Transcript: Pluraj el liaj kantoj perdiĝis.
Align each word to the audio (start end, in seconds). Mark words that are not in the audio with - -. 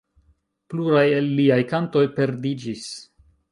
Pluraj 0.73 1.03
el 1.17 1.29
liaj 1.41 1.59
kantoj 1.73 2.05
perdiĝis. 2.17 2.91